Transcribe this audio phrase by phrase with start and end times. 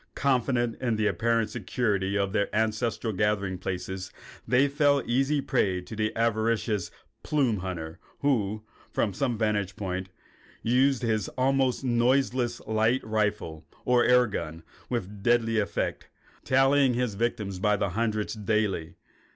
[0.15, 4.11] Confident in the apparent security of their ancestral gathering places,
[4.47, 6.89] they fell an easy prey to the avaricious
[7.21, 10.09] plume hunter who, from some vantage point,
[10.63, 16.09] used his almost noiseless light rifle or air gun with deadly effect,
[16.43, 18.95] tallying his victims by the hundred daily.